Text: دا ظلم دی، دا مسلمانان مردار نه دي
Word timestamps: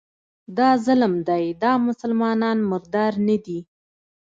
دا 0.57 0.69
ظلم 0.85 1.13
دی، 1.27 1.43
دا 1.63 1.71
مسلمانان 1.87 2.57
مردار 2.69 3.13
نه 3.27 3.37
دي 3.45 3.59